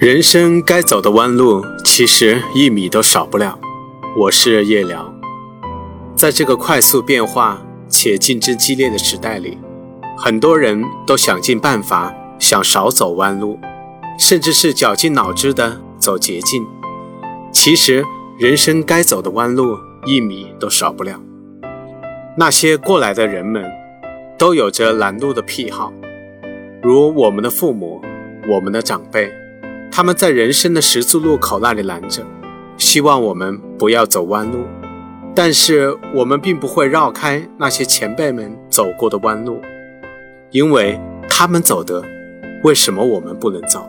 [0.00, 3.58] 人生该走的弯路，其实一米都少不了。
[4.16, 5.12] 我是叶辽，
[6.16, 9.58] 在这个快速变化且竞争激烈的时代里，
[10.16, 13.58] 很多人都想尽办法想少走弯路，
[14.18, 16.66] 甚至是绞尽脑汁的走捷径。
[17.52, 18.02] 其实，
[18.38, 19.76] 人生该走的弯路，
[20.06, 21.20] 一米都少不了。
[22.38, 23.70] 那些过来的人们，
[24.38, 25.92] 都有着拦路的癖好，
[26.82, 28.00] 如我们的父母，
[28.48, 29.30] 我们的长辈。
[29.90, 32.24] 他们在人生的十字路口那里拦着，
[32.78, 34.64] 希望我们不要走弯路。
[35.34, 39.60] 但是我们并不会绕开那些前辈们走过的弯路，
[40.50, 40.98] 因为
[41.28, 42.02] 他们走的，
[42.62, 43.88] 为什么我们不能走？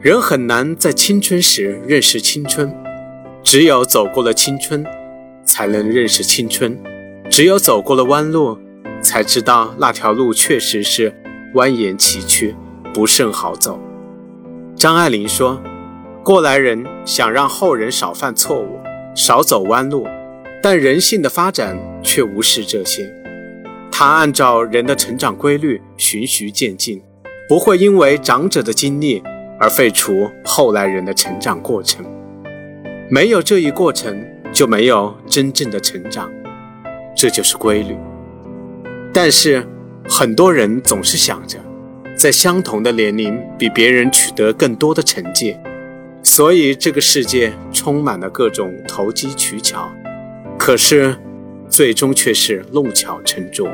[0.00, 2.74] 人很难在青春时认识青春，
[3.42, 4.84] 只有走过了青春，
[5.44, 6.72] 才能认识青春；
[7.30, 8.58] 只有走过了弯路，
[9.02, 11.12] 才知道那条路确实是
[11.54, 12.54] 蜿蜒崎岖，
[12.92, 13.78] 不甚好走。
[14.74, 15.62] 张爱玲说
[16.24, 18.80] ：“过来人想让后人少犯错误，
[19.14, 20.06] 少走弯路，
[20.62, 23.12] 但人性的发展却无视这些。
[23.92, 27.00] 他按照人的成长规律循序渐进，
[27.48, 29.22] 不会因为长者的经历
[29.60, 32.04] 而废除后来人的成长过程。
[33.08, 36.32] 没有这一过程，就没有真正的成长，
[37.14, 37.96] 这就是规律。
[39.12, 39.64] 但是
[40.08, 41.58] 很多人总是想着。”
[42.14, 45.56] 在相同的年龄，比别人取得更多的成绩，
[46.22, 49.90] 所以这个世界充满了各种投机取巧，
[50.58, 51.16] 可是
[51.68, 53.68] 最终却是弄巧成拙。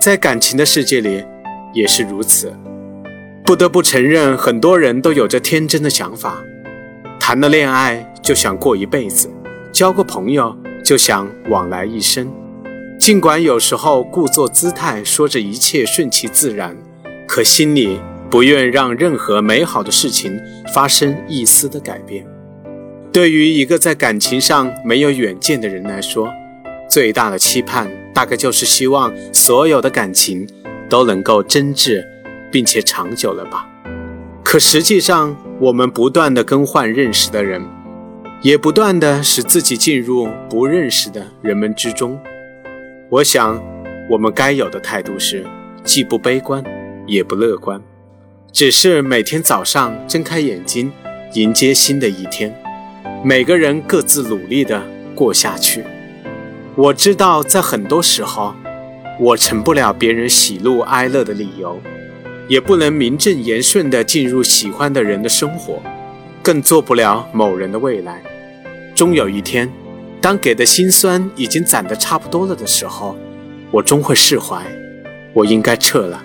[0.00, 1.22] 在感情的世界里
[1.72, 2.52] 也是如此，
[3.44, 6.42] 不得不承认，很多人都有着天真的想法，
[7.20, 9.30] 谈了恋爱就想过一辈子，
[9.70, 12.32] 交个朋友就想往来一生，
[12.98, 16.76] 尽管有时候故作姿态，说着一切顺其自然。
[17.26, 20.40] 可心里不愿让任何美好的事情
[20.74, 22.26] 发生一丝的改变。
[23.12, 26.28] 对于一个在感情上没有远见的人来说，
[26.88, 30.48] 最大的期盼大概就是希望所有的感情
[30.88, 32.02] 都能够真挚，
[32.50, 33.68] 并且长久了吧。
[34.42, 37.62] 可实际上，我们不断的更换认识的人，
[38.42, 42.18] 也不断的使自己进入不认识的人们之中。
[43.10, 43.62] 我想，
[44.10, 45.44] 我们该有的态度是，
[45.84, 46.64] 既不悲观。
[47.06, 47.82] 也不乐观，
[48.52, 50.92] 只是每天早上睁开眼睛，
[51.34, 52.54] 迎接新的一天。
[53.24, 54.82] 每个人各自努力的
[55.14, 55.84] 过下去。
[56.74, 58.54] 我知道，在很多时候，
[59.20, 61.80] 我成不了别人喜怒哀乐的理由，
[62.48, 65.82] 也不能名正言顺的进入喜欢的人的生活，
[66.42, 68.22] 更做不了某人的未来。
[68.94, 69.70] 终有一天，
[70.20, 73.16] 当给的心酸已经攒得差不多了的时候，
[73.70, 74.62] 我终会释怀。
[75.34, 76.22] 我应该撤了。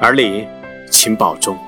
[0.00, 0.46] 而你，
[0.90, 1.58] 请保重。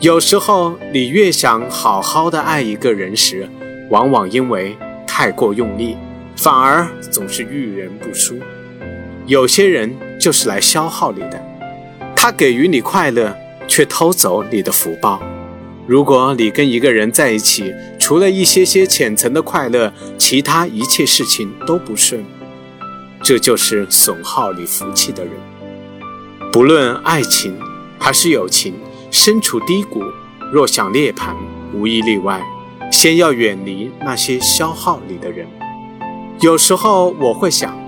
[0.00, 3.48] 有时候，你越想好好的爱一个人时，
[3.90, 4.76] 往往因为
[5.06, 5.96] 太过用力，
[6.36, 8.36] 反而总是遇人不淑。
[9.26, 11.40] 有些人就是来消耗你的，
[12.16, 13.36] 他给予你快乐，
[13.68, 15.22] 却偷走你的福报。
[15.86, 22.24] 如果你跟一个人在一起，除了一些些浅层的快乐，其他一切事情都不顺，
[23.22, 25.32] 这就是损耗你福气的人。
[26.58, 27.56] 不论爱情
[28.00, 28.74] 还是友情，
[29.12, 30.02] 身处低谷，
[30.52, 31.32] 若想涅槃，
[31.72, 32.44] 无一例外，
[32.90, 35.46] 先要远离那些消耗你的人。
[36.40, 37.78] 有时候我会想，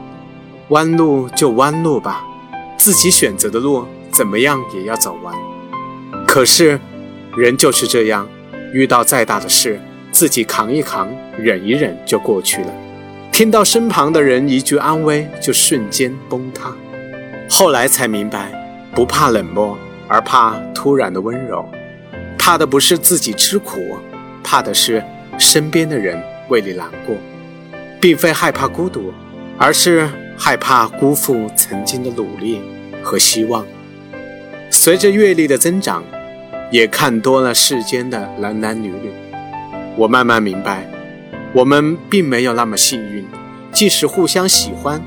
[0.68, 2.24] 弯路就弯路吧，
[2.76, 5.34] 自己选择的路，怎么样也要走完。
[6.24, 6.78] 可是，
[7.34, 8.28] 人就是这样，
[8.72, 9.80] 遇到再大的事，
[10.12, 12.68] 自己扛一扛，忍一忍就过去了。
[13.32, 16.72] 听到身旁的人一句安慰，就瞬间崩塌。
[17.52, 18.52] 后来才明白，
[19.00, 21.66] 不怕冷漠，而怕突然的温柔。
[22.36, 23.96] 怕的不是自己吃苦，
[24.44, 25.02] 怕的是
[25.38, 27.16] 身边的人为你难过。
[27.98, 29.10] 并非害怕孤独，
[29.56, 30.06] 而是
[30.36, 32.60] 害怕辜负曾经的努力
[33.02, 33.64] 和希望。
[34.68, 36.04] 随着阅历的增长，
[36.70, 39.10] 也看多了世间的男男女女，
[39.96, 40.86] 我慢慢明白，
[41.54, 43.26] 我们并没有那么幸运。
[43.72, 45.00] 即使互相喜欢。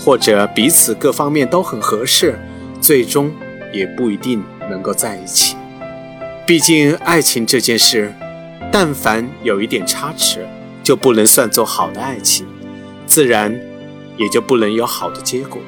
[0.00, 2.38] 或者彼此各方面都很合适，
[2.88, 3.30] 最终
[3.70, 5.54] 也不一定能够在一起。
[6.46, 8.14] 毕竟爱情这件事，
[8.72, 10.48] 但凡有一点差池，
[10.82, 12.46] 就不能算作好的爱情，
[13.06, 13.54] 自然
[14.16, 15.60] 也就不能有好的结果。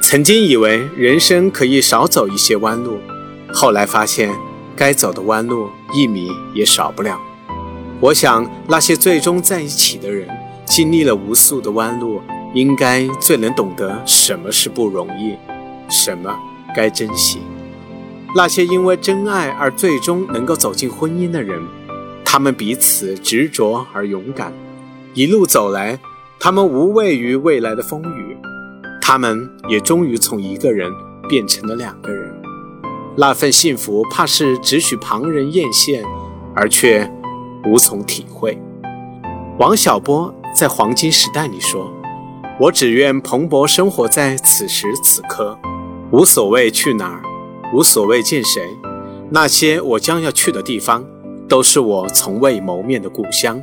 [0.00, 2.98] 曾经以为人生可以少走一些弯路，
[3.52, 4.34] 后来发现
[4.74, 7.20] 该走的弯路一米也少不了。
[8.00, 10.26] 我想那些最终在一起的人，
[10.64, 12.22] 经历了无数的弯路。
[12.54, 15.36] 应该最能懂得什么是不容易，
[15.88, 16.36] 什么
[16.74, 17.40] 该珍惜。
[18.34, 21.62] 那些因为真爱而最终能够走进婚姻的人，
[22.24, 24.52] 他们彼此执着而勇敢，
[25.14, 25.98] 一路走来，
[26.38, 28.36] 他们无畏于未来的风雨，
[29.00, 30.92] 他们也终于从一个人
[31.28, 32.34] 变成了两个人。
[33.16, 36.02] 那份幸福，怕是只许旁人艳羡，
[36.54, 37.10] 而却
[37.64, 38.60] 无从体会。
[39.58, 41.90] 王小波在《黄金时代》里说
[42.60, 45.58] ：“我只愿蓬勃生活在此时此刻，
[46.16, 47.20] 无所谓去哪儿。”
[47.74, 48.62] 无所谓见谁，
[49.28, 51.04] 那些我将要去的地方，
[51.46, 53.60] 都是我从未谋面的故乡。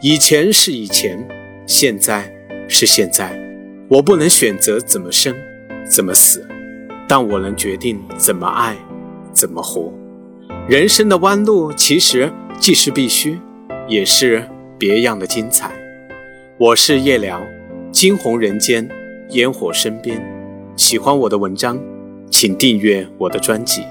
[0.00, 1.26] 以前是以前，
[1.66, 2.32] 现在
[2.68, 3.36] 是现在。
[3.88, 5.34] 我不能选择怎么生，
[5.90, 6.46] 怎么死，
[7.08, 8.76] 但我能决定怎么爱，
[9.32, 9.92] 怎么活。
[10.68, 12.30] 人生的弯路，其实
[12.60, 13.40] 既是必须，
[13.88, 14.46] 也是
[14.78, 15.72] 别样的精彩。
[16.58, 17.42] 我是夜聊，
[17.90, 18.88] 惊鸿人间，
[19.30, 20.22] 烟火身边。
[20.76, 21.78] 喜欢我的文章。
[22.32, 23.82] 请订阅我的专辑。